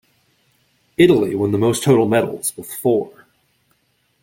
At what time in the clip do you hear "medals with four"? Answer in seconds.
2.07-3.27